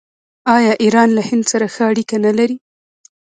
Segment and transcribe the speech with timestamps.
[0.55, 2.55] آیا ایران له هند سره ښه اړیکې نلري؟